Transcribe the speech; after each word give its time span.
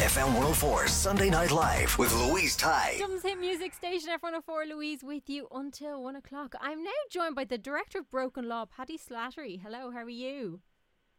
FM 0.00 0.28
104 0.28 0.86
Sunday 0.86 1.28
Night 1.28 1.50
Live 1.50 1.98
with 1.98 2.10
Louise 2.14 2.56
Ty. 2.56 2.96
Dublin's 2.98 3.22
hit 3.22 3.38
music 3.38 3.74
station 3.74 4.08
F104 4.18 4.66
Louise 4.66 5.04
with 5.04 5.28
you 5.28 5.46
until 5.52 6.02
one 6.02 6.16
o'clock. 6.16 6.54
I'm 6.58 6.82
now 6.82 6.90
joined 7.10 7.34
by 7.34 7.44
the 7.44 7.58
director 7.58 7.98
of 7.98 8.10
Broken 8.10 8.48
Law, 8.48 8.64
Paddy 8.64 8.96
Slattery. 8.96 9.60
Hello, 9.60 9.90
how 9.90 9.98
are 9.98 10.08
you? 10.08 10.60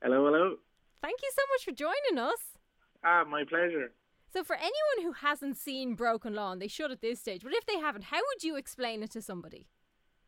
Hello, 0.02 0.26
hello. 0.26 0.56
Thank 1.00 1.22
you 1.22 1.30
so 1.36 1.44
much 1.54 1.64
for 1.64 1.72
joining 1.72 2.18
us. 2.18 2.58
Ah, 3.04 3.24
my 3.24 3.44
pleasure. 3.44 3.92
So, 4.34 4.44
for 4.44 4.56
anyone 4.56 5.04
who 5.04 5.12
hasn't 5.12 5.58
seen 5.58 5.94
Broken 5.94 6.34
Law, 6.34 6.54
and 6.54 6.60
they 6.60 6.68
should 6.68 6.90
at 6.90 7.02
this 7.02 7.20
stage, 7.20 7.44
but 7.44 7.54
if 7.54 7.68
they 7.68 7.78
haven't, 7.78 8.06
how 8.06 8.18
would 8.18 8.44
you 8.44 8.56
explain 8.56 9.04
it 9.04 9.12
to 9.12 9.22
somebody? 9.22 9.68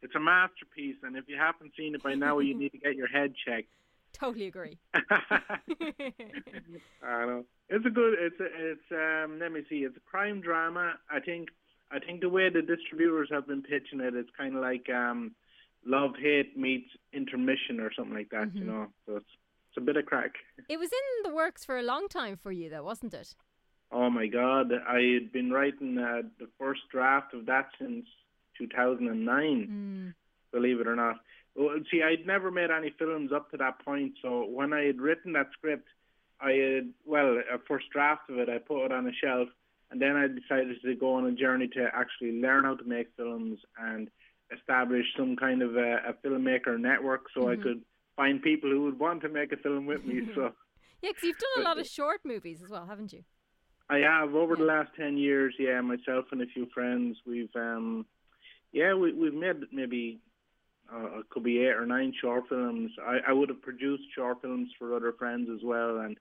It's 0.03 0.13
a 0.13 0.19
masterpiece, 0.19 0.97
and 1.01 1.17
if 1.17 1.27
you 1.27 1.37
haven't 1.37 1.71
seen 1.75 1.95
it 1.95 2.03
by 2.03 2.13
now, 2.13 2.37
you 2.37 2.53
need 2.53 2.73
to 2.73 2.77
get 2.77 2.95
your 2.95 3.07
head 3.07 3.33
checked. 3.47 3.69
Totally 4.13 4.45
agree. 4.45 4.77
I 4.93 5.57
know 7.01 7.45
it's 7.73 7.85
a 7.85 7.89
good. 7.89 8.13
It's 8.19 8.39
a, 8.39 8.45
it's 8.45 8.91
um. 8.91 9.39
Let 9.39 9.51
me 9.51 9.61
see. 9.67 9.77
It's 9.77 9.97
a 9.97 10.09
crime 10.09 10.41
drama. 10.41 10.93
I 11.09 11.19
think. 11.19 11.49
I 11.91 11.99
think 11.99 12.21
the 12.21 12.29
way 12.29 12.49
the 12.49 12.61
distributors 12.61 13.29
have 13.31 13.47
been 13.47 13.61
pitching 13.61 13.99
it, 13.99 14.15
it's 14.15 14.29
kind 14.35 14.55
of 14.55 14.61
like 14.61 14.89
um, 14.89 15.35
love 15.85 16.11
hate 16.19 16.57
meets 16.57 16.89
intermission 17.13 17.79
or 17.79 17.91
something 17.93 18.15
like 18.15 18.29
that. 18.29 18.55
You 18.55 18.63
know, 18.63 18.87
so 19.05 19.17
it's 19.17 19.25
it's 19.69 19.77
a 19.77 19.81
bit 19.81 19.97
of 19.97 20.05
crack. 20.05 20.33
it 20.69 20.77
was 20.77 20.91
in 20.91 21.29
the 21.29 21.35
works 21.35 21.65
for 21.65 21.77
a 21.77 21.83
long 21.83 22.07
time 22.07 22.37
for 22.37 22.51
you, 22.51 22.69
though, 22.69 22.83
wasn't 22.83 23.13
it? 23.13 23.35
Oh 23.91 24.09
my 24.09 24.27
God! 24.27 24.71
I 24.87 24.99
had 25.13 25.31
been 25.31 25.51
writing 25.51 25.97
uh, 25.97 26.21
the 26.39 26.47
first 26.59 26.81
draft 26.91 27.33
of 27.33 27.47
that 27.47 27.69
since 27.79 28.05
2009. 28.57 30.13
Believe 30.51 30.79
it 30.79 30.87
or 30.87 30.95
not. 30.95 31.17
Well, 31.55 31.75
see, 31.91 32.01
I'd 32.03 32.25
never 32.25 32.51
made 32.51 32.69
any 32.71 32.93
films 32.97 33.31
up 33.31 33.49
to 33.51 33.57
that 33.57 33.83
point. 33.83 34.13
So 34.21 34.45
when 34.45 34.73
I 34.73 34.85
had 34.85 34.99
written 34.99 35.33
that 35.33 35.49
script, 35.53 35.87
I 36.43 36.51
had 36.51 36.89
well 37.05 37.37
a 37.51 37.57
first 37.67 37.85
draft 37.91 38.29
of 38.29 38.37
it. 38.37 38.49
I 38.49 38.57
put 38.57 38.85
it 38.85 38.91
on 38.91 39.07
a 39.07 39.13
shelf, 39.13 39.47
and 39.91 40.01
then 40.01 40.15
I 40.15 40.27
decided 40.27 40.75
to 40.83 40.95
go 40.95 41.15
on 41.15 41.25
a 41.25 41.31
journey 41.31 41.67
to 41.69 41.87
actually 41.93 42.41
learn 42.41 42.65
how 42.65 42.75
to 42.75 42.83
make 42.83 43.07
films 43.15 43.59
and 43.79 44.09
establish 44.55 45.05
some 45.17 45.35
kind 45.35 45.61
of 45.61 45.75
a, 45.77 45.97
a 46.09 46.13
filmmaker 46.25 46.79
network, 46.79 47.27
so 47.33 47.49
I 47.49 47.55
could 47.55 47.81
find 48.15 48.41
people 48.41 48.69
who 48.69 48.83
would 48.83 48.99
want 48.99 49.21
to 49.21 49.29
make 49.29 49.51
a 49.53 49.57
film 49.57 49.85
with 49.85 50.03
me. 50.05 50.29
So. 50.35 50.51
Yeah, 51.01 51.09
because 51.09 51.23
you've 51.23 51.37
done 51.37 51.65
a 51.65 51.67
lot 51.67 51.77
of 51.77 51.85
short 51.85 52.21
movies 52.23 52.61
as 52.63 52.69
well, 52.69 52.85
haven't 52.85 53.11
you? 53.11 53.25
I 53.89 53.97
have 53.97 54.35
over 54.35 54.55
the 54.55 54.63
last 54.63 54.91
ten 54.95 55.17
years. 55.17 55.53
Yeah, 55.59 55.81
myself 55.81 56.23
and 56.31 56.41
a 56.41 56.45
few 56.45 56.65
friends, 56.73 57.17
we've 57.27 57.53
um, 57.57 58.05
yeah, 58.71 58.93
we, 58.93 59.11
we've 59.11 59.33
made 59.33 59.57
maybe 59.73 60.21
uh, 60.91 61.19
it 61.19 61.29
could 61.29 61.43
be 61.43 61.59
eight 61.59 61.75
or 61.75 61.85
nine 61.85 62.13
short 62.19 62.43
films. 62.49 62.91
I, 63.05 63.19
I 63.29 63.33
would 63.33 63.49
have 63.49 63.61
produced 63.61 64.03
short 64.15 64.41
films 64.41 64.69
for 64.77 64.95
other 64.95 65.13
friends 65.13 65.49
as 65.53 65.61
well, 65.63 65.97
and 65.99 66.17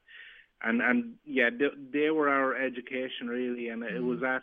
and 0.62 0.80
and 0.80 1.14
yeah, 1.24 1.50
they, 1.50 1.68
they 1.92 2.10
were 2.10 2.28
our 2.28 2.54
education 2.54 3.28
really, 3.28 3.68
and 3.68 3.82
it 3.82 4.02
was 4.02 4.22
at 4.22 4.42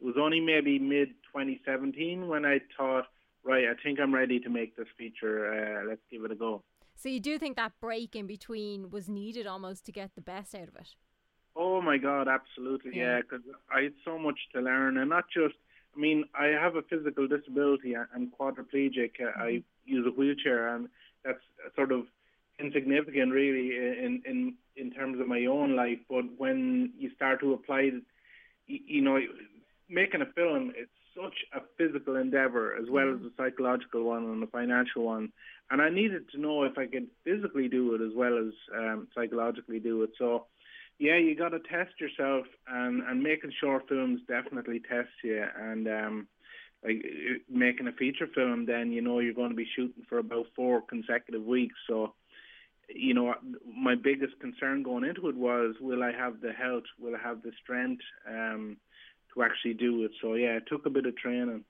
it 0.00 0.04
was 0.04 0.16
only 0.18 0.40
maybe 0.40 0.78
mid 0.78 1.08
2017 1.32 2.26
when 2.26 2.44
I 2.44 2.60
thought, 2.76 3.04
right, 3.44 3.64
I 3.64 3.74
think 3.82 4.00
I'm 4.00 4.14
ready 4.14 4.40
to 4.40 4.48
make 4.48 4.76
this 4.76 4.88
feature. 4.98 5.52
Uh, 5.52 5.88
let's 5.88 6.00
give 6.10 6.24
it 6.24 6.32
a 6.32 6.34
go. 6.34 6.62
So 6.96 7.08
you 7.08 7.20
do 7.20 7.38
think 7.38 7.56
that 7.56 7.72
break 7.80 8.14
in 8.16 8.26
between 8.26 8.90
was 8.90 9.08
needed 9.08 9.46
almost 9.46 9.86
to 9.86 9.92
get 9.92 10.14
the 10.14 10.20
best 10.20 10.54
out 10.54 10.68
of 10.68 10.76
it? 10.76 10.88
Oh 11.56 11.80
my 11.80 11.96
God, 11.98 12.28
absolutely, 12.28 12.92
Yeah. 12.94 13.16
yeah. 13.16 13.20
Because 13.22 13.40
I 13.74 13.82
had 13.82 13.94
so 14.04 14.18
much 14.18 14.38
to 14.54 14.60
learn, 14.60 14.96
and 14.98 15.08
not 15.10 15.24
just. 15.32 15.54
I 15.94 15.98
mean, 15.98 16.24
I 16.38 16.46
have 16.46 16.76
a 16.76 16.82
physical 16.82 17.26
disability. 17.26 17.94
I'm 17.96 18.32
quadriplegic. 18.38 19.12
Uh, 19.20 19.38
I 19.38 19.62
use 19.84 20.06
a 20.06 20.10
wheelchair, 20.10 20.74
and 20.74 20.88
that's 21.24 21.40
sort 21.74 21.92
of 21.92 22.04
insignificant, 22.58 23.32
really, 23.32 23.76
in 23.76 24.22
in 24.24 24.54
in 24.76 24.90
terms 24.92 25.20
of 25.20 25.26
my 25.26 25.46
own 25.46 25.76
life. 25.76 25.98
But 26.08 26.24
when 26.38 26.92
you 26.98 27.10
start 27.14 27.40
to 27.40 27.54
apply, 27.54 27.90
you 28.66 29.02
know, 29.02 29.18
making 29.88 30.22
a 30.22 30.26
film, 30.26 30.72
it's 30.76 30.90
such 31.14 31.34
a 31.52 31.60
physical 31.76 32.16
endeavor 32.16 32.76
as 32.76 32.88
well 32.88 33.12
as 33.12 33.20
a 33.22 33.30
psychological 33.36 34.04
one 34.04 34.24
and 34.24 34.42
a 34.42 34.46
financial 34.46 35.04
one. 35.04 35.32
And 35.70 35.82
I 35.82 35.88
needed 35.88 36.28
to 36.30 36.40
know 36.40 36.64
if 36.64 36.78
I 36.78 36.86
could 36.86 37.08
physically 37.24 37.68
do 37.68 37.94
it 37.94 38.00
as 38.00 38.12
well 38.14 38.38
as 38.38 38.52
um, 38.76 39.08
psychologically 39.14 39.80
do 39.80 40.02
it. 40.02 40.10
So 40.18 40.46
yeah, 41.00 41.16
you 41.16 41.34
got 41.34 41.48
to 41.48 41.60
test 41.60 41.98
yourself, 41.98 42.46
and 42.68 43.02
and 43.02 43.22
making 43.22 43.52
short 43.58 43.88
films 43.88 44.20
definitely 44.28 44.80
tests 44.80 45.24
you. 45.24 45.42
And 45.58 45.88
um, 45.88 46.28
like 46.84 47.02
making 47.48 47.88
a 47.88 47.92
feature 47.92 48.28
film, 48.34 48.66
then 48.66 48.92
you 48.92 49.00
know 49.00 49.18
you're 49.18 49.32
going 49.32 49.48
to 49.48 49.56
be 49.56 49.66
shooting 49.74 50.04
for 50.10 50.18
about 50.18 50.46
four 50.54 50.82
consecutive 50.82 51.42
weeks. 51.42 51.74
So, 51.88 52.12
you 52.94 53.14
know, 53.14 53.34
my 53.74 53.94
biggest 53.94 54.38
concern 54.40 54.82
going 54.82 55.04
into 55.04 55.30
it 55.30 55.36
was, 55.36 55.74
will 55.80 56.02
I 56.02 56.12
have 56.12 56.42
the 56.42 56.52
health? 56.52 56.84
Will 56.98 57.16
I 57.16 57.26
have 57.26 57.42
the 57.42 57.52
strength 57.62 58.02
um, 58.28 58.76
to 59.34 59.42
actually 59.42 59.74
do 59.74 60.04
it? 60.04 60.10
So 60.20 60.34
yeah, 60.34 60.58
it 60.58 60.64
took 60.68 60.84
a 60.84 60.90
bit 60.90 61.06
of 61.06 61.16
training. 61.16 61.64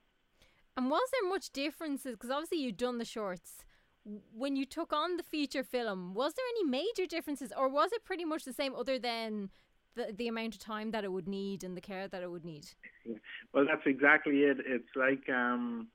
And 0.77 0.91
was 0.91 1.09
there 1.13 1.31
much 1.31 1.51
differences? 1.53 2.17
Because 2.17 2.31
obviously 2.31 2.59
you'd 2.59 2.77
done 2.77 2.99
the 2.99 3.05
shorts. 3.05 3.65
When 4.35 4.57
you 4.57 4.65
took 4.65 4.93
on 4.93 5.17
the 5.17 5.23
feature 5.23 5.63
film, 5.63 6.15
was 6.15 6.35
there 6.35 6.45
any 6.57 6.65
major 6.65 7.07
differences, 7.07 7.53
or 7.57 7.69
was 7.69 7.93
it 7.93 8.05
pretty 8.05 8.25
much 8.25 8.45
the 8.45 8.53
same, 8.53 8.75
other 8.75 8.99
than 8.99 9.51
the 9.95 10.13
the 10.17 10.29
amount 10.29 10.55
of 10.55 10.61
time 10.61 10.91
that 10.93 11.05
it 11.05 11.13
would 11.13 11.29
need 11.29 11.65
and 11.65 11.77
the 11.77 11.81
care 11.81 12.09
that 12.09 12.23
it 12.23 12.31
would 12.31 12.45
need? 12.45 12.67
Well, 13.53 13.67
that's 13.67 13.87
exactly 13.87 14.41
it. 14.43 14.59
It's 14.65 14.89
like, 14.97 15.29
um, 15.29 15.89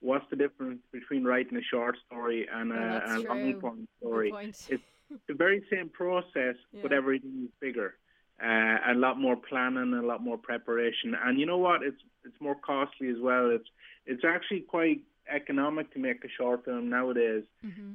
what's 0.00 0.24
the 0.30 0.36
difference 0.36 0.80
between 0.92 1.24
writing 1.24 1.56
a 1.56 1.62
short 1.62 1.96
story 2.06 2.46
and 2.52 2.72
a, 2.72 2.74
Well, 2.74 3.16
a 3.16 3.18
long 3.20 3.60
form 3.60 3.88
story? 3.98 4.32
It's 4.68 4.82
the 5.28 5.34
very 5.34 5.64
same 5.72 5.88
process, 5.88 6.56
but 6.82 6.92
everything 6.92 7.44
is 7.44 7.50
bigger. 7.60 7.94
Uh, 8.42 8.92
a 8.92 8.94
lot 8.94 9.18
more 9.18 9.36
planning, 9.36 9.92
a 9.92 10.02
lot 10.02 10.22
more 10.22 10.38
preparation, 10.38 11.14
and 11.24 11.38
you 11.38 11.44
know 11.44 11.58
what? 11.58 11.82
It's 11.82 12.00
it's 12.24 12.40
more 12.40 12.54
costly 12.54 13.08
as 13.08 13.20
well. 13.20 13.50
It's 13.50 13.68
it's 14.06 14.24
actually 14.24 14.60
quite 14.60 15.02
economic 15.30 15.92
to 15.94 15.98
make 15.98 16.24
a 16.24 16.28
short 16.28 16.64
film 16.64 16.88
nowadays. 16.90 17.44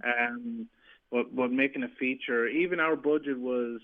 Um, 0.04 0.68
but 1.12 1.36
but 1.36 1.52
making 1.52 1.84
a 1.84 1.90
feature, 2.00 2.48
even 2.48 2.80
our 2.80 2.96
budget 2.96 3.40
was 3.40 3.80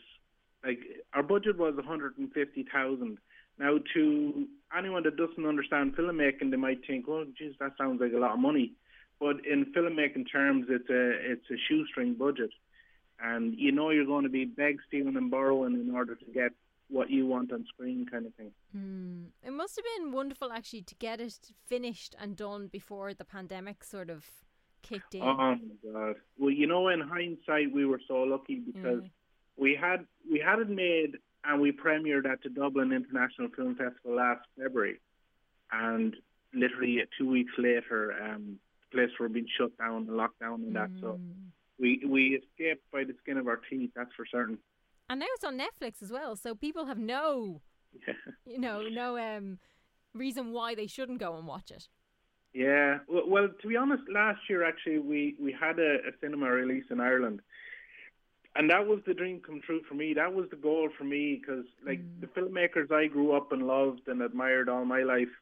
like 0.66 0.80
our 1.14 1.24
budget 1.24 1.58
was 1.58 1.76
one 1.76 1.86
hundred 1.86 2.18
and 2.18 2.32
fifty 2.34 2.66
thousand. 2.72 3.18
Now, 3.60 3.78
to 3.94 4.48
anyone 4.76 5.04
that 5.04 5.18
doesn't 5.18 5.46
understand 5.46 5.96
filmmaking, 5.96 6.52
they 6.52 6.58
might 6.58 6.86
think, 6.86 7.06
"Oh, 7.08 7.26
geez, 7.38 7.54
that 7.60 7.74
sounds 7.78 8.02
like 8.02 8.14
a 8.14 8.18
lot 8.18 8.34
of 8.34 8.40
money." 8.40 8.74
But 9.20 9.46
in 9.46 9.66
filmmaking 9.74 10.32
terms, 10.32 10.66
it's 10.70 10.90
a 10.90 11.32
it's 11.32 11.50
a 11.52 11.58
shoestring 11.68 12.16
budget, 12.16 12.52
and 13.22 13.54
you 13.58 13.72
know 13.72 13.92
you're 13.92 14.06
going 14.06 14.24
to 14.24 14.30
be 14.30 14.46
beg, 14.46 14.80
stealing, 14.88 15.16
and 15.16 15.30
borrowing 15.30 15.74
in 15.74 15.94
order 15.94 16.16
to 16.16 16.26
get 16.34 16.52
what 16.92 17.10
you 17.10 17.26
want 17.26 17.52
on 17.54 17.66
screen, 17.66 18.06
kind 18.06 18.26
of 18.26 18.34
thing. 18.36 18.52
Hmm. 18.74 19.24
It 19.44 19.52
must 19.52 19.76
have 19.78 19.86
been 19.98 20.12
wonderful 20.12 20.52
actually 20.52 20.82
to 20.84 20.96
get 20.96 21.20
it 21.20 21.40
finished 21.66 22.16
and 22.20 22.36
done 22.36 22.68
before 22.68 23.14
the 23.14 23.26
pandemic 23.26 23.84
sort 23.84 24.10
of 24.10 24.26
kicked 24.82 25.16
in. 25.16 25.22
Oh 25.22 25.36
my 25.36 25.58
god! 25.92 26.16
Well, 26.38 26.52
you 26.52 26.68
know, 26.68 26.90
in 26.90 27.00
hindsight, 27.00 27.74
we 27.74 27.86
were 27.86 28.02
so 28.08 28.16
lucky 28.24 28.60
because 28.60 29.04
we 29.58 29.78
had 29.80 30.06
we 30.30 30.40
had 30.40 30.60
it 30.60 30.70
made 30.70 31.18
and 31.44 31.62
we 31.62 31.72
premiered 31.72 32.26
at 32.32 32.44
the 32.44 32.50
Dublin 32.50 32.92
International 32.92 33.50
Film 33.56 33.76
Festival 33.76 34.16
last 34.16 34.46
February, 34.62 35.00
and 35.72 36.16
literally 36.54 37.02
two 37.18 37.30
weeks 37.30 37.54
later, 37.58 38.14
um, 38.22 38.60
the 38.82 38.98
place 38.98 39.10
were 39.20 39.30
being 39.30 39.48
shut 39.58 39.76
down 39.78 40.08
and 40.08 40.18
locked 40.18 40.40
down 40.40 40.62
and 40.62 40.76
that. 40.76 40.90
So 41.00 41.20
we 41.80 42.02
we 42.06 42.42
escaped 42.42 42.84
by 42.92 43.06
the 43.06 43.16
skin 43.22 43.38
of 43.38 43.48
our 43.48 43.60
teeth. 43.70 43.92
That's 43.96 44.14
for 44.16 44.26
certain. 44.26 44.58
And 45.12 45.20
now 45.20 45.26
it's 45.36 45.44
on 45.44 45.60
Netflix 45.60 46.02
as 46.02 46.10
well, 46.10 46.38
so 46.38 46.56
people 46.56 46.86
have 46.86 46.98
no, 46.98 47.60
Yeah. 48.08 48.14
you 48.46 48.58
know, 48.60 48.84
no 48.84 49.18
um 49.18 49.60
reason 50.14 50.54
why 50.54 50.74
they 50.74 50.88
shouldn't 50.88 51.20
go 51.20 51.36
and 51.38 51.46
watch 51.46 51.70
it. 51.70 51.90
Yeah, 52.54 53.00
well, 53.10 53.28
well, 53.28 53.50
to 53.62 53.68
be 53.68 53.76
honest, 53.76 54.04
last 54.10 54.40
year 54.50 54.64
actually 54.64 55.00
we 55.00 55.36
we 55.38 55.52
had 55.52 55.80
a, 55.80 55.96
a 56.08 56.12
cinema 56.22 56.50
release 56.50 56.86
in 56.90 57.02
Ireland, 57.02 57.42
and 58.56 58.70
that 58.70 58.88
was 58.88 59.00
the 59.06 59.14
dream 59.14 59.42
come 59.46 59.60
true 59.60 59.82
for 59.88 59.96
me. 59.96 60.14
That 60.14 60.34
was 60.34 60.50
the 60.50 60.56
goal 60.56 60.88
for 60.98 61.04
me 61.04 61.42
because, 61.42 61.66
like, 61.86 62.00
the 62.22 62.28
filmmakers 62.28 62.90
I 62.90 63.08
grew 63.08 63.34
up 63.34 63.52
and 63.52 63.68
loved 63.68 64.08
and 64.08 64.22
admired 64.22 64.70
all 64.70 64.86
my 64.86 65.04
life. 65.04 65.34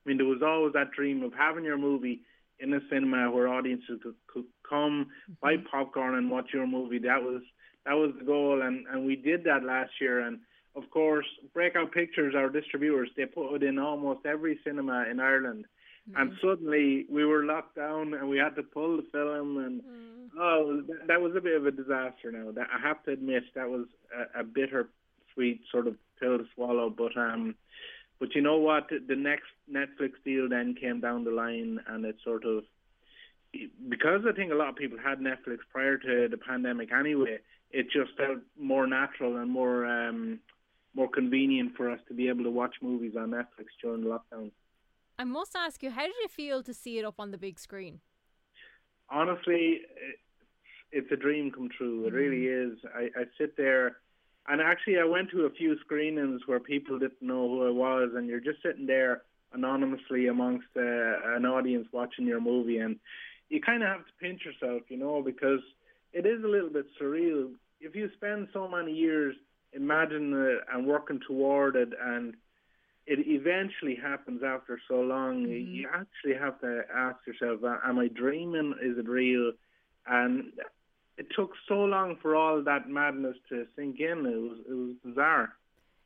I 0.00 0.08
mean, 0.08 0.16
there 0.18 0.26
was 0.26 0.42
always 0.42 0.72
that 0.72 0.90
dream 0.90 1.22
of 1.22 1.32
having 1.32 1.64
your 1.64 1.78
movie 1.78 2.22
in 2.58 2.74
a 2.74 2.80
cinema 2.90 3.30
where 3.30 3.46
audiences 3.46 4.00
could, 4.02 4.14
could 4.26 4.46
come 4.68 5.10
buy 5.40 5.58
popcorn 5.70 6.16
and 6.16 6.28
watch 6.28 6.50
your 6.52 6.66
movie. 6.66 6.98
That 6.98 7.22
was 7.22 7.42
that 7.86 7.94
was 7.94 8.12
the 8.18 8.24
goal, 8.24 8.62
and 8.62 8.86
and 8.86 9.06
we 9.06 9.16
did 9.16 9.44
that 9.44 9.64
last 9.64 9.92
year. 10.00 10.20
And 10.20 10.40
of 10.76 10.90
course, 10.90 11.26
Breakout 11.52 11.92
Pictures, 11.92 12.34
our 12.36 12.48
distributors, 12.48 13.10
they 13.16 13.26
put 13.26 13.54
it 13.56 13.62
in 13.62 13.78
almost 13.78 14.26
every 14.26 14.58
cinema 14.64 15.06
in 15.10 15.20
Ireland. 15.20 15.66
And 16.16 16.32
suddenly 16.42 17.06
we 17.08 17.24
were 17.24 17.44
locked 17.44 17.76
down 17.76 18.14
and 18.14 18.28
we 18.28 18.38
had 18.38 18.56
to 18.56 18.62
pull 18.62 18.96
the 18.96 19.06
film 19.12 19.58
and 19.58 19.80
oh 20.38 20.82
that, 20.88 21.06
that 21.06 21.20
was 21.20 21.36
a 21.36 21.40
bit 21.40 21.56
of 21.56 21.66
a 21.66 21.70
disaster 21.70 22.32
now. 22.32 22.50
That 22.50 22.68
I 22.72 22.80
have 22.80 23.02
to 23.04 23.12
admit 23.12 23.44
that 23.54 23.68
was 23.68 23.86
a, 24.34 24.40
a 24.40 24.44
bitter 24.44 24.88
sweet 25.34 25.60
sort 25.70 25.86
of 25.86 25.96
pill 26.18 26.38
to 26.38 26.44
swallow 26.54 26.90
but 26.90 27.16
um 27.16 27.54
but 28.18 28.34
you 28.34 28.40
know 28.40 28.56
what 28.56 28.88
the 28.88 29.14
next 29.14 29.50
Netflix 29.72 30.12
deal 30.24 30.48
then 30.48 30.74
came 30.74 31.00
down 31.00 31.24
the 31.24 31.30
line 31.30 31.78
and 31.86 32.04
it 32.04 32.16
sort 32.24 32.44
of 32.44 32.64
because 33.88 34.22
I 34.28 34.32
think 34.32 34.52
a 34.52 34.56
lot 34.56 34.68
of 34.68 34.76
people 34.76 34.98
had 34.98 35.18
Netflix 35.18 35.58
prior 35.72 35.96
to 35.98 36.28
the 36.28 36.36
pandemic 36.36 36.92
anyway, 36.92 37.38
it 37.70 37.86
just 37.90 38.16
felt 38.16 38.38
more 38.58 38.86
natural 38.86 39.36
and 39.36 39.50
more 39.50 39.86
um 39.86 40.40
more 40.94 41.08
convenient 41.08 41.76
for 41.76 41.88
us 41.90 42.00
to 42.08 42.14
be 42.14 42.28
able 42.28 42.42
to 42.44 42.50
watch 42.50 42.74
movies 42.82 43.14
on 43.16 43.30
Netflix 43.30 43.66
during 43.80 44.02
lockdown. 44.02 44.50
I 45.18 45.24
must 45.24 45.54
ask 45.54 45.82
you, 45.82 45.90
how 45.90 46.02
did 46.02 46.14
it 46.24 46.30
feel 46.30 46.62
to 46.64 46.74
see 46.74 46.98
it 46.98 47.04
up 47.04 47.14
on 47.18 47.30
the 47.30 47.38
big 47.38 47.60
screen? 47.60 48.00
honestly, 49.10 49.80
it's 50.92 51.10
a 51.12 51.16
dream 51.16 51.50
come 51.50 51.68
true. 51.76 52.06
It 52.06 52.12
really 52.12 52.46
is. 52.46 52.78
I, 52.94 53.08
I 53.18 53.24
sit 53.38 53.56
there, 53.56 53.98
and 54.48 54.60
actually, 54.60 54.98
I 54.98 55.04
went 55.04 55.30
to 55.30 55.46
a 55.46 55.50
few 55.50 55.78
screenings 55.80 56.42
where 56.46 56.60
people 56.60 56.98
didn't 56.98 57.22
know 57.22 57.48
who 57.48 57.66
I 57.66 57.70
was, 57.70 58.10
and 58.14 58.28
you're 58.28 58.40
just 58.40 58.62
sitting 58.62 58.86
there 58.86 59.22
anonymously 59.52 60.28
amongst 60.28 60.68
uh, 60.76 60.80
an 61.36 61.44
audience 61.44 61.88
watching 61.92 62.26
your 62.26 62.40
movie, 62.40 62.78
and 62.78 62.96
you 63.48 63.60
kind 63.60 63.82
of 63.82 63.88
have 63.88 64.06
to 64.06 64.12
pinch 64.20 64.42
yourself, 64.44 64.82
you 64.88 64.96
know, 64.96 65.22
because 65.22 65.60
it 66.12 66.26
is 66.26 66.42
a 66.44 66.48
little 66.48 66.70
bit 66.70 66.86
surreal. 67.00 67.52
If 67.80 67.94
you 67.94 68.10
spend 68.16 68.48
so 68.52 68.68
many 68.68 68.92
years 68.92 69.36
imagining 69.72 70.32
it 70.32 70.60
and 70.72 70.86
working 70.86 71.20
toward 71.26 71.76
it, 71.76 71.90
and 72.00 72.34
it 73.06 73.26
eventually 73.26 73.96
happens 74.00 74.42
after 74.44 74.78
so 74.88 75.00
long, 75.00 75.42
you 75.42 75.86
mm-hmm. 75.86 76.00
actually 76.00 76.34
have 76.34 76.60
to 76.60 76.82
ask 76.94 77.18
yourself, 77.26 77.60
am 77.84 77.98
I 77.98 78.08
dreaming? 78.08 78.74
Is 78.82 78.98
it 78.98 79.08
real? 79.08 79.52
And 80.06 80.52
it 81.16 81.26
took 81.36 81.52
so 81.68 81.74
long 81.74 82.16
for 82.22 82.34
all 82.34 82.62
that 82.62 82.88
madness 82.88 83.36
to 83.48 83.66
sink 83.76 84.00
in. 84.00 84.26
It 84.26 84.40
was 84.40 84.58
it 84.68 84.72
was 84.72 84.94
bizarre. 85.04 85.50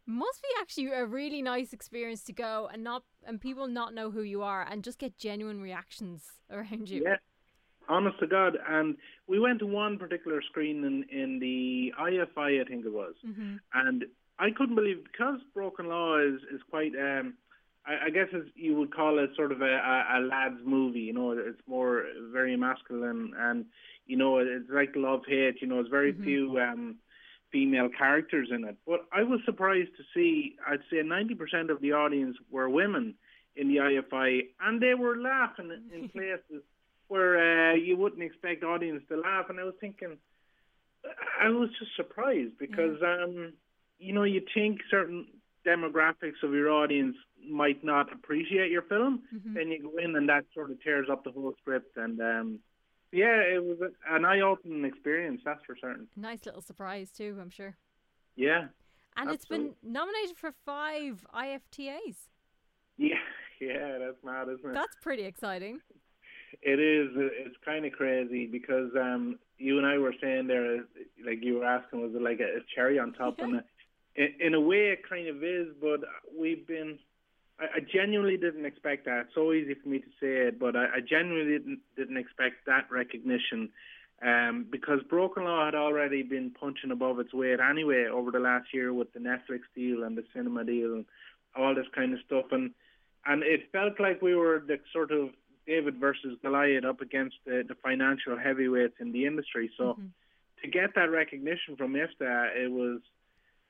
Must 0.06 0.42
be 0.42 0.48
actually 0.60 0.88
a 0.88 1.06
really 1.06 1.40
nice 1.40 1.72
experience 1.72 2.24
to 2.24 2.32
go 2.32 2.68
and 2.72 2.84
not 2.84 3.04
and 3.26 3.40
people 3.40 3.68
not 3.68 3.94
know 3.94 4.10
who 4.10 4.22
you 4.22 4.42
are 4.42 4.66
and 4.68 4.82
just 4.82 4.98
get 4.98 5.16
genuine 5.16 5.60
reactions 5.60 6.24
around 6.50 6.88
you. 6.88 7.04
Yeah, 7.04 7.16
honest 7.88 8.18
to 8.20 8.26
God. 8.26 8.56
And 8.68 8.96
we 9.26 9.38
went 9.38 9.58
to 9.60 9.66
one 9.66 9.98
particular 9.98 10.42
screen 10.42 10.84
in, 10.84 11.04
in 11.10 11.38
the 11.38 11.92
IFI, 12.00 12.60
I 12.60 12.64
think 12.64 12.84
it 12.84 12.92
was, 12.92 13.14
and 13.74 14.04
I 14.38 14.50
couldn't 14.50 14.74
believe 14.74 15.04
because 15.04 15.40
Broken 15.54 15.88
Law 15.88 16.18
is 16.18 16.40
is 16.52 16.60
quite. 16.70 16.92
Um, 16.94 17.34
I, 17.86 18.06
I 18.06 18.10
guess 18.10 18.28
as 18.34 18.42
you 18.54 18.74
would 18.76 18.94
call 18.94 19.18
it 19.18 19.30
sort 19.36 19.52
of 19.52 19.60
a, 19.60 19.64
a, 19.64 20.18
a 20.18 20.20
lad's 20.20 20.60
movie. 20.64 21.00
You 21.00 21.12
know, 21.12 21.32
it's 21.32 21.60
more 21.66 22.04
very 22.32 22.56
masculine, 22.56 23.32
and 23.38 23.66
you 24.06 24.16
know, 24.16 24.38
it's 24.38 24.68
like 24.70 24.92
love 24.96 25.20
hate. 25.26 25.60
You 25.60 25.68
know, 25.68 25.80
it's 25.80 25.88
very 25.88 26.12
few 26.12 26.58
um, 26.58 26.96
female 27.52 27.88
characters 27.96 28.48
in 28.50 28.64
it. 28.64 28.76
But 28.86 29.06
I 29.12 29.22
was 29.22 29.40
surprised 29.44 29.90
to 29.96 30.02
see. 30.14 30.56
I'd 30.66 30.80
say 30.90 31.02
ninety 31.02 31.34
percent 31.34 31.70
of 31.70 31.80
the 31.80 31.92
audience 31.92 32.36
were 32.50 32.68
women 32.68 33.14
in 33.56 33.68
the 33.68 33.76
IFI, 33.76 34.40
and 34.62 34.82
they 34.82 34.94
were 34.94 35.16
laughing 35.16 35.70
in 35.94 36.08
places 36.10 36.62
where 37.14 37.70
uh, 37.70 37.74
you 37.74 37.96
wouldn't 37.96 38.22
expect 38.24 38.64
audience 38.64 39.00
to 39.08 39.16
laugh. 39.16 39.46
And 39.48 39.60
I 39.60 39.62
was 39.62 39.74
thinking, 39.80 40.16
I 41.40 41.48
was 41.48 41.68
just 41.78 41.94
surprised 41.94 42.58
because, 42.58 43.00
um, 43.02 43.52
you 44.00 44.12
know, 44.12 44.24
you 44.24 44.42
think 44.52 44.80
certain 44.90 45.28
demographics 45.64 46.42
of 46.42 46.52
your 46.52 46.72
audience 46.72 47.14
might 47.48 47.84
not 47.84 48.12
appreciate 48.12 48.72
your 48.72 48.82
film, 48.82 49.22
then 49.44 49.68
you 49.68 49.80
go 49.80 49.96
in 50.02 50.16
and 50.16 50.28
that 50.28 50.44
sort 50.52 50.72
of 50.72 50.82
tears 50.82 51.06
up 51.08 51.22
the 51.22 51.30
whole 51.30 51.54
script. 51.60 51.96
And 51.96 52.20
um, 52.20 52.58
yeah, 53.12 53.36
it 53.36 53.62
was 53.62 53.78
an 54.10 54.24
eye-opening 54.24 54.84
experience, 54.84 55.40
that's 55.44 55.64
for 55.64 55.76
certain. 55.80 56.08
Nice 56.16 56.44
little 56.44 56.62
surprise 56.62 57.12
too, 57.12 57.38
I'm 57.40 57.50
sure. 57.50 57.76
Yeah, 58.34 58.64
And 59.16 59.30
it's 59.30 59.44
been 59.46 59.74
nominated 59.84 60.36
for 60.36 60.50
five 60.66 61.24
IFTAs. 61.32 62.16
yeah, 62.98 63.14
yeah, 63.60 63.98
that's 64.00 64.24
mad, 64.24 64.48
isn't 64.48 64.68
it? 64.68 64.74
That's 64.74 64.96
pretty 65.00 65.22
exciting. 65.22 65.78
It 66.64 66.80
is. 66.80 67.10
It's 67.14 67.56
kind 67.62 67.84
of 67.84 67.92
crazy 67.92 68.46
because 68.46 68.90
um, 68.98 69.38
you 69.58 69.76
and 69.76 69.86
I 69.86 69.98
were 69.98 70.14
saying 70.20 70.46
there, 70.46 70.78
like 71.24 71.42
you 71.42 71.58
were 71.58 71.66
asking, 71.66 72.00
was 72.00 72.14
it 72.14 72.22
like 72.22 72.40
a, 72.40 72.58
a 72.58 72.60
cherry 72.74 72.98
on 72.98 73.12
top? 73.12 73.38
And 73.38 73.56
uh, 73.56 73.60
in, 74.16 74.28
in 74.40 74.54
a 74.54 74.60
way, 74.60 74.88
it 74.88 75.06
kind 75.06 75.28
of 75.28 75.44
is. 75.44 75.68
But 75.80 76.00
we've 76.36 76.66
been. 76.66 76.98
I, 77.60 77.64
I 77.64 77.80
genuinely 77.80 78.38
didn't 78.38 78.64
expect 78.64 79.04
that. 79.04 79.26
It's 79.26 79.34
so 79.34 79.52
easy 79.52 79.74
for 79.74 79.88
me 79.90 79.98
to 79.98 80.06
say 80.18 80.48
it, 80.48 80.58
but 80.58 80.74
I, 80.74 80.84
I 80.86 81.00
genuinely 81.06 81.58
didn't 81.58 81.80
didn't 81.96 82.16
expect 82.16 82.64
that 82.66 82.90
recognition. 82.90 83.68
Um, 84.22 84.66
because 84.70 85.00
Broken 85.10 85.44
Law 85.44 85.66
had 85.66 85.74
already 85.74 86.22
been 86.22 86.50
punching 86.58 86.92
above 86.92 87.18
its 87.18 87.34
weight 87.34 87.58
anyway 87.60 88.06
over 88.10 88.30
the 88.30 88.38
last 88.38 88.72
year 88.72 88.94
with 88.94 89.12
the 89.12 89.18
Netflix 89.18 89.62
deal 89.74 90.04
and 90.04 90.16
the 90.16 90.24
cinema 90.34 90.64
deal 90.64 90.94
and 90.94 91.04
all 91.54 91.74
this 91.74 91.86
kind 91.94 92.14
of 92.14 92.20
stuff, 92.24 92.46
and 92.52 92.70
and 93.26 93.42
it 93.42 93.70
felt 93.70 94.00
like 94.00 94.22
we 94.22 94.34
were 94.34 94.62
the 94.66 94.78
sort 94.92 95.10
of 95.10 95.30
David 95.66 95.96
versus 95.98 96.36
Goliath 96.42 96.84
up 96.84 97.00
against 97.00 97.36
the, 97.46 97.64
the 97.66 97.74
financial 97.74 98.38
heavyweights 98.38 98.96
in 99.00 99.12
the 99.12 99.26
industry. 99.26 99.70
So 99.76 99.84
mm-hmm. 99.84 100.06
to 100.62 100.68
get 100.68 100.94
that 100.94 101.10
recognition 101.10 101.76
from 101.76 101.94
IFTA, 101.94 102.56
it 102.56 102.70
was 102.70 103.00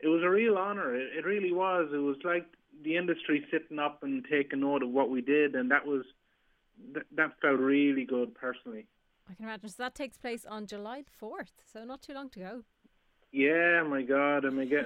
it 0.01 0.09
was 0.09 0.23
a 0.23 0.29
real 0.29 0.59
honor. 0.59 0.95
It, 0.95 1.19
it 1.19 1.25
really 1.25 1.53
was. 1.53 1.89
It 1.93 1.99
was 1.99 2.17
like 2.25 2.47
the 2.83 2.97
industry 2.97 3.47
sitting 3.51 3.79
up 3.79 4.03
and 4.03 4.25
taking 4.31 4.61
note 4.61 4.83
of 4.83 4.91
what 4.91 5.11
we 5.11 5.21
did, 5.21 5.55
and 5.55 5.71
that 5.71 5.87
was 5.87 6.05
that, 6.93 7.05
that 7.17 7.41
felt 7.41 7.61
really 7.61 8.05
good 8.05 8.35
personally. 8.35 8.87
I 9.31 9.35
can 9.35 9.47
imagine. 9.47 9.69
So 9.69 9.83
that 9.83 9.95
takes 9.95 10.19
place 10.19 10.45
on 10.45 10.67
July 10.67 11.03
the 11.03 11.27
4th, 11.27 11.65
so 11.73 11.85
not 11.85 12.03
too 12.03 12.13
long 12.13 12.29
to 12.31 12.39
go. 12.39 12.63
Yeah, 13.35 13.83
my 13.83 14.03
God, 14.03 14.45
and 14.45 14.61
I 14.61 14.65
get. 14.65 14.85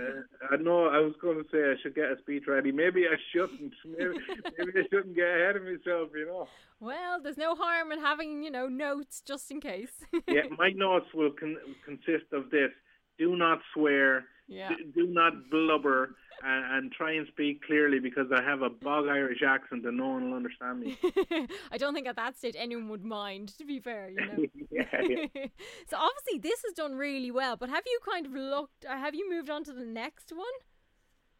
I 0.50 0.56
know 0.56 0.86
I 0.86 1.00
was 1.00 1.12
going 1.20 1.36
to 1.36 1.44
say 1.52 1.58
I 1.58 1.74
should 1.82 1.94
get 1.94 2.10
a 2.10 2.16
speech 2.16 2.44
ready. 2.48 2.72
Maybe 2.72 3.04
I 3.04 3.16
shouldn't. 3.30 3.74
Maybe, 3.84 4.14
maybe 4.56 4.72
I 4.74 4.82
shouldn't 4.88 5.14
get 5.14 5.26
ahead 5.26 5.56
of 5.56 5.64
myself. 5.64 6.08
You 6.16 6.26
know. 6.26 6.48
Well, 6.80 7.20
there's 7.22 7.36
no 7.36 7.54
harm 7.54 7.92
in 7.92 8.00
having, 8.00 8.42
you 8.42 8.50
know, 8.50 8.66
notes 8.66 9.20
just 9.20 9.50
in 9.50 9.60
case. 9.60 9.92
yeah, 10.26 10.44
my 10.56 10.70
notes 10.70 11.12
will 11.12 11.32
con- 11.38 11.58
consist 11.84 12.32
of 12.32 12.48
this: 12.48 12.70
do 13.18 13.36
not 13.36 13.58
swear, 13.74 14.24
Yeah. 14.48 14.70
d- 14.70 14.84
do 14.94 15.06
not 15.06 15.50
blubber, 15.50 16.16
and, 16.42 16.64
and 16.84 16.92
try 16.92 17.12
and 17.12 17.26
speak 17.28 17.62
clearly 17.64 17.98
because 18.00 18.26
I 18.32 18.42
have 18.42 18.62
a 18.62 18.70
bog 18.70 19.06
Irish 19.08 19.42
accent 19.46 19.84
and 19.86 19.96
no 19.96 20.08
one 20.08 20.30
will 20.30 20.36
understand 20.36 20.80
me. 20.80 20.92
I 21.72 21.76
don't 21.78 21.94
think 21.94 22.06
at 22.06 22.16
that 22.16 22.38
stage 22.38 22.54
anyone 22.58 22.88
would 22.88 23.04
mind, 23.04 23.48
to 23.58 23.64
be 23.64 23.80
fair, 23.80 24.08
you 24.08 24.24
know. 24.24 24.46
yeah, 24.70 24.84
yeah. 25.02 25.16
so 25.88 25.96
obviously 25.96 26.38
this 26.40 26.62
has 26.64 26.74
done 26.74 26.94
really 26.94 27.30
well, 27.30 27.56
but 27.56 27.68
have 27.68 27.84
you 27.86 27.98
kind 28.08 28.26
of 28.26 28.32
looked, 28.32 28.84
uh, 28.84 28.96
have 28.96 29.14
you 29.14 29.28
moved 29.30 29.50
on 29.50 29.64
to 29.64 29.72
the 29.72 29.84
next 29.84 30.32
one? 30.32 30.46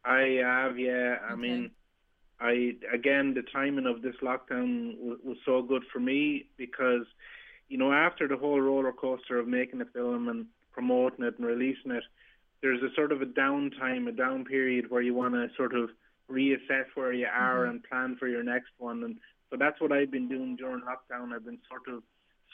I 0.05 0.39
have, 0.43 0.79
yeah. 0.79 1.17
I 1.29 1.35
Okay. 1.35 1.35
mean, 1.35 1.71
I 2.39 2.73
again 2.93 3.33
the 3.33 3.43
timing 3.43 3.85
of 3.85 4.01
this 4.01 4.15
lockdown 4.21 4.97
was, 4.99 5.19
was 5.23 5.37
so 5.45 5.61
good 5.61 5.83
for 5.91 5.99
me 5.99 6.47
because, 6.57 7.05
you 7.69 7.77
know, 7.77 7.91
after 7.91 8.27
the 8.27 8.37
whole 8.37 8.61
roller 8.61 8.93
coaster 8.93 9.39
of 9.39 9.47
making 9.47 9.81
a 9.81 9.85
film 9.85 10.29
and 10.29 10.47
promoting 10.71 11.25
it 11.25 11.37
and 11.37 11.47
releasing 11.47 11.91
it, 11.91 12.03
there's 12.61 12.81
a 12.83 12.93
sort 12.95 13.11
of 13.11 13.21
a 13.21 13.25
downtime, 13.25 14.07
a 14.07 14.11
down 14.11 14.45
period 14.45 14.89
where 14.89 15.01
you 15.01 15.13
want 15.13 15.33
to 15.33 15.47
sort 15.55 15.75
of 15.75 15.89
reassess 16.29 16.85
where 16.95 17.13
you 17.13 17.27
are 17.27 17.65
and 17.65 17.83
plan 17.83 18.15
for 18.19 18.27
your 18.27 18.43
next 18.43 18.71
one. 18.77 19.03
And 19.03 19.17
so 19.49 19.57
that's 19.57 19.79
what 19.81 19.91
I've 19.91 20.11
been 20.11 20.27
doing 20.27 20.55
during 20.55 20.81
lockdown. 20.81 21.33
I've 21.33 21.45
been 21.45 21.59
sort 21.67 21.87
of 21.87 22.03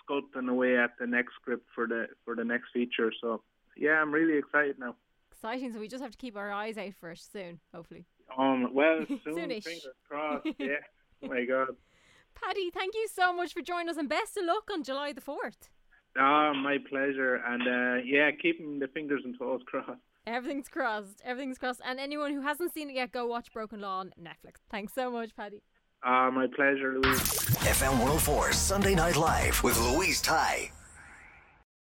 sculpting 0.08 0.50
away 0.50 0.78
at 0.78 0.92
the 1.00 1.08
next 1.08 1.34
script 1.42 1.68
for 1.74 1.88
the 1.88 2.08
for 2.24 2.36
the 2.36 2.44
next 2.44 2.68
feature. 2.74 3.12
So 3.22 3.42
yeah, 3.76 4.02
I'm 4.02 4.12
really 4.12 4.38
excited 4.38 4.78
now. 4.80 4.96
Exciting, 5.32 5.74
so 5.74 5.80
we 5.80 5.88
just 5.88 6.02
have 6.02 6.12
to 6.12 6.18
keep 6.18 6.38
our 6.38 6.52
eyes 6.52 6.78
out 6.78 6.94
for 7.00 7.12
it 7.12 7.20
soon, 7.20 7.60
hopefully. 7.74 8.06
Um, 8.38 8.74
well, 8.74 9.06
soon, 9.24 9.36
Soonish. 9.36 9.64
fingers 9.64 9.88
crossed. 10.08 10.48
Yeah. 10.60 10.78
Oh 11.24 11.28
my 11.28 11.46
God. 11.46 11.70
Paddy, 12.36 12.70
thank 12.72 12.94
you 12.96 13.08
so 13.12 13.34
much 13.34 13.54
for 13.54 13.62
joining 13.62 13.90
us 13.90 13.98
and 13.98 14.10
best 14.10 14.38
of 14.38 14.46
luck 14.46 14.70
on 14.72 14.84
July 14.84 15.14
the 15.14 15.22
4th. 15.22 15.70
Ah, 16.18 16.54
my 16.54 16.78
pleasure. 16.90 17.36
And 17.36 17.62
uh, 17.64 18.04
yeah, 18.06 18.32
keeping 18.32 18.80
the 18.80 18.88
fingers 18.88 19.22
and 19.24 19.38
toes 19.38 19.62
crossed. 19.66 20.00
Everything's 20.28 20.70
crossed. 20.70 21.22
Everything's 21.24 21.58
crossed. 21.58 21.82
And 21.86 22.00
anyone 22.00 22.34
who 22.34 22.42
hasn't 22.42 22.74
seen 22.74 22.90
it 22.90 22.96
yet, 22.96 23.12
go 23.12 23.28
watch 23.28 23.52
Broken 23.54 23.82
Law 23.82 24.00
on 24.00 24.14
Netflix. 24.20 24.56
Thanks 24.72 24.94
so 24.94 25.12
much, 25.12 25.36
Paddy. 25.36 25.62
Ah, 26.04 26.30
my 26.32 26.48
pleasure, 26.48 27.00
Louise. 27.00 27.20
FM 27.66 27.92
104 28.00 28.52
Sunday 28.54 28.96
Night 28.96 29.16
Live 29.18 29.64
with 29.64 29.80
Louise 29.80 30.22
Ty. 30.22 30.72